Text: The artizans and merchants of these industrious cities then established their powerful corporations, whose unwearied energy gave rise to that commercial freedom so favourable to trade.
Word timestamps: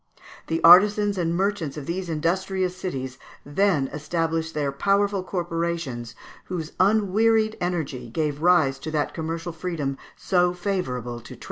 The 0.47 0.63
artizans 0.63 1.15
and 1.19 1.35
merchants 1.35 1.77
of 1.77 1.85
these 1.85 2.09
industrious 2.09 2.75
cities 2.75 3.19
then 3.45 3.87
established 3.89 4.55
their 4.55 4.71
powerful 4.71 5.23
corporations, 5.23 6.15
whose 6.45 6.71
unwearied 6.79 7.55
energy 7.61 8.09
gave 8.09 8.41
rise 8.41 8.79
to 8.79 8.89
that 8.89 9.13
commercial 9.13 9.51
freedom 9.51 9.99
so 10.15 10.53
favourable 10.55 11.19
to 11.19 11.35
trade. 11.35 11.39